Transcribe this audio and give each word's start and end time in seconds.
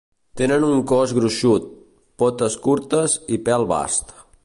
Tenen 0.39 0.63
un 0.67 0.79
cos 0.91 1.13
gruixut, 1.17 1.69
potes 2.25 2.59
curtes 2.67 3.19
i 3.37 3.41
pèl 3.51 3.73
bast. 3.75 4.17